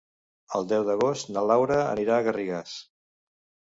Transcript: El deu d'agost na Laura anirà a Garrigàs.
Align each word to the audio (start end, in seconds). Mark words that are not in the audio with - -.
El 0.59 0.65
deu 0.71 0.85
d'agost 0.87 1.31
na 1.37 1.45
Laura 1.53 1.79
anirà 1.93 2.19
a 2.19 2.29
Garrigàs. 2.33 2.77